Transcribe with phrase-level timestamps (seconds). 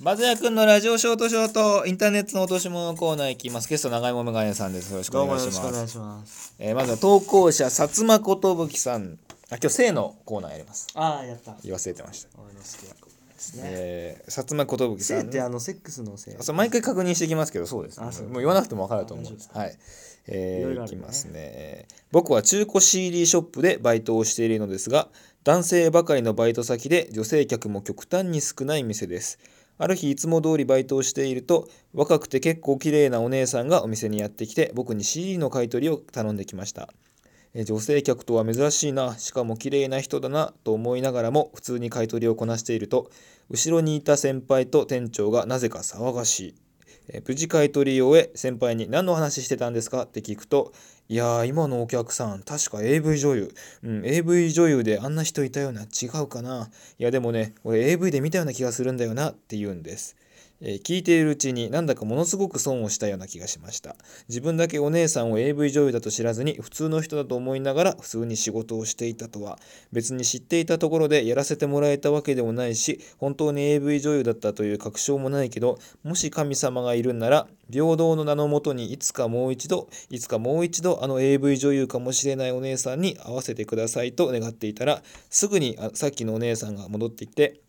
[0.00, 3.68] バズヤ君のラジオショートショートインターネットの落とし物コーナー行きます。
[3.68, 4.92] ゲスト長芋メガネさんです。
[4.92, 5.56] よろしくお願いします。
[5.56, 6.54] よろしくお願いします。
[6.60, 9.18] えーまずは投稿者薩摩寿さん。
[9.50, 10.86] あ今日性のコーナーやります。
[10.94, 11.56] ああやった。
[11.64, 13.62] 言わせてました、俺の好きな子ですね。
[13.64, 15.22] えー、薩摩寿さん。
[15.22, 16.36] 性ってあのセックスのせい。
[16.36, 18.28] あそう毎回確認していきますけどそうです、ね、あそう。
[18.28, 19.32] もう言わなくても分かると思う。
[19.32, 19.76] んですはい。
[20.28, 21.32] えー、いきますね。
[21.34, 25.08] えー僕は中古 CD ショップでバイトをしているのですが
[25.44, 29.38] 男性ばかりのバイト先で女性客も極端に少ない店です
[29.78, 36.88] ある日いつも通りバイトをしていると若くて結構綺麗なお姉さんがお店にやってきて僕に CD の買い取りを頼んできました。
[37.54, 39.16] 女性客とは珍しいな。
[39.18, 43.10] しかも綺麗な人だなと思いながらも普通に買い取りをこなしていると
[43.50, 46.54] 後ろにいた先輩と店長がなぜか騒がしい。
[47.08, 50.72] え無事買い取りを終え先輩に何の話してたんですかって聞くと
[51.08, 56.68] いやー今のお客さん確か AV 女優、うん、AV 女優であんな人いたような違うかな。
[56.98, 60.16] いやでもね俺 AV で見たような気がするんだよなって言うんです。
[60.60, 63.94] えー聞いているうちになんだかものすごく損をしたような気がしました。
[64.28, 69.58] 自分だけお姉さんを AV 女優だと知らずに普通の人だと思いながら普通に仕事をしていたとは
[69.92, 87.60] 別に知っていたところでやらせてもらえたわけでもないし本当に AV 女優だったという確証もないけどもし神様がいるんなら平等の名のもとにいつかもう一度いつかもう一度あの AV 女優かもしれないお姉さんに会わせてくださいと願っていたらすぐにさっきのお姉さんが戻ってきて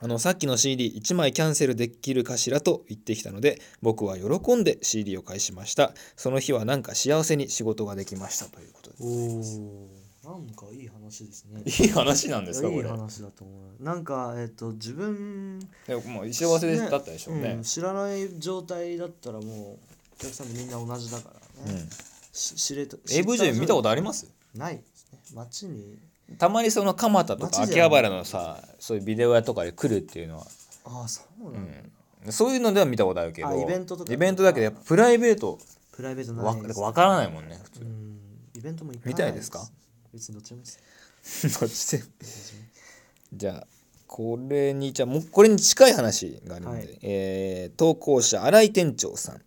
[0.00, 5.92] あのさっきの CD1 枚キャンセルできるかしらと言ってきたので僕は喜んで CD を返しました。
[6.16, 9.88] その日はなんか幸せに仕事ができましたということでおお
[10.24, 11.62] なんかいい話ですね。
[11.64, 13.82] いい話なんですかいいこれ話だと思う。
[13.82, 17.54] なんかえっ、と自分でももう幸せだったでしょうね。
[17.56, 19.78] うん、知らない状態だったらもうお
[20.20, 21.30] 客さんみんな同じだか
[21.66, 21.88] らね、うん。
[22.32, 24.28] し知れた AV 女優見たことああります？
[24.54, 25.18] ないですね。
[25.34, 25.98] 街に
[26.36, 30.46] たまにその蒲田とか秋葉原のさそういうビデオ屋とかで来るっていうのは、
[30.84, 31.66] ああそうなん
[32.26, 34.12] だ、そういうのでは見たことあるけどあイベントとか。
[34.12, 35.58] イベントだけどプライベート。
[35.92, 36.80] プライベートわないです。
[36.80, 37.80] わからないもんね普通。
[37.80, 38.18] うん。
[38.54, 39.66] イベントもいっぱい見たいですか？
[40.12, 40.62] 別にどっちでも
[41.60, 42.04] どっちで
[43.32, 43.66] じゃあ
[44.06, 46.98] これにじゃあもうこれに近い話があるので、はい。
[47.02, 49.36] えー投稿者新井店長さん。
[49.36, 49.42] えー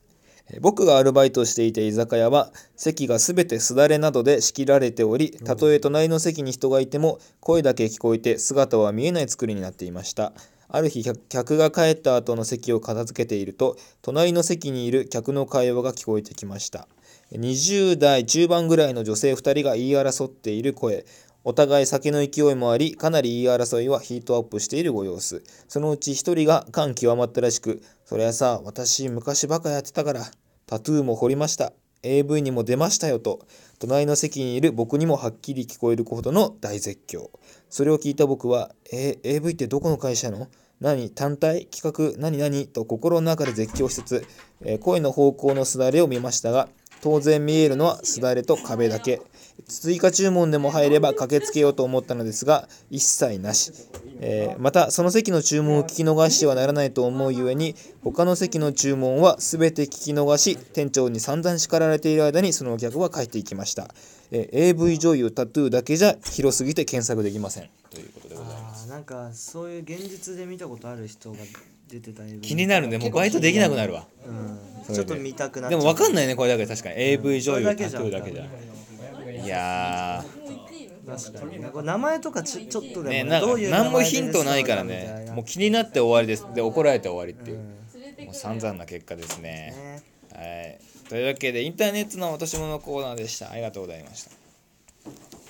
[0.60, 10.34] 僕がアルバイトしていた居酒屋は席がすべてすだれなどで仕切られておりたとえ隣の席に人がいても声だけ聞こえて姿は見えない作りになっていました。
[10.74, 16.88] ある日客客が帰った後の席を片付けていると隣の席にいる客の会話が聞こえてきました。
[17.34, 21.06] 20代中盤ぐらいの女性2人が言い争っている声。
[21.44, 25.44] お互い酒の勢いもありかなり言い争いはヒートアップしているご様子。
[25.68, 30.26] そのうち1人が感極まったらしくそりゃさ私昔バカやってたから
[30.72, 31.74] タトゥーも彫りました。
[32.02, 33.46] AV にも出ましたよと。
[33.78, 37.30] 隣の席にいる僕にもはっきり聞こえるほどの大絶叫。
[37.70, 40.48] それを聞いた僕は「え AV ってどこの会社の？
[40.80, 41.66] 何単体？
[41.66, 42.18] 企画？
[42.18, 44.26] 何何?」と心の中で絶叫しつつ、
[44.62, 46.70] えー声の方向のすだれを見ましたが
[47.02, 49.22] 当然見えるのはすだれと壁だけ。
[49.68, 53.72] 追加注文でも入れば駆けつけようと思ったのですが一切なし、
[54.20, 63.94] えーまたその席の注文を聞き逃してはならないと思うゆえに他の席の注文は全て聞き逃し店長に散々叱られている間にそのお客は帰っていきました、
[64.32, 67.70] えー AV 女優タトゥーだけじゃ広すぎて検索できません。
[67.90, 68.90] ということでございます。
[68.90, 71.38] なんかそういう現実で見たことある人が
[71.90, 72.98] 出てた AV 気になるね。
[72.98, 74.08] もうバイトできなくなるわ。
[74.26, 76.96] うん、ちょっと見たくなっでも分かんないねこれだけ確かに。
[76.98, 78.44] AV 女優タトそれだけじゃ。
[78.44, 78.72] ゥーだけじゃ
[79.44, 80.24] いや
[81.06, 85.32] 確かに名前とかちちょっとでも、ーねなんかどういう何もヒントないからね。
[85.36, 86.48] もう気になって終わりです。
[86.54, 87.58] で怒られて終わりっていう。
[87.58, 88.26] うん。
[88.26, 89.74] もう散々な結果ですね。
[89.76, 90.04] ね。
[90.34, 90.80] はい。
[91.10, 93.52] というわけでインターネットの落とし物コーナーでした。
[93.52, 94.41] ありがとうございました